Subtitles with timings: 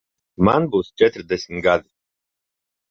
[0.49, 1.91] Man būs četrdesmit gadi.